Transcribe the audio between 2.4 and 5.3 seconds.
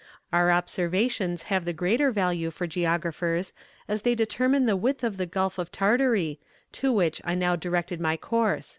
for geographers as they determine the width of the